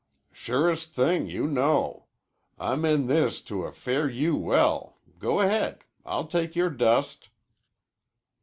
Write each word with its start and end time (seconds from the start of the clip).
"Surest 0.31 0.93
thing 0.95 1.27
you 1.27 1.45
know. 1.45 2.07
I'm 2.57 2.85
in 2.85 3.05
this 3.05 3.39
to 3.41 3.65
a 3.65 3.71
fare 3.71 4.09
you 4.09 4.35
well. 4.35 4.97
Go 5.19 5.41
ahead. 5.41 5.83
I'll 6.03 6.25
take 6.25 6.55
yore 6.55 6.71
dust." 6.71 7.29